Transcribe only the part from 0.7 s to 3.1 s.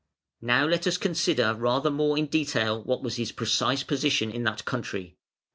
us consider rather more in detail what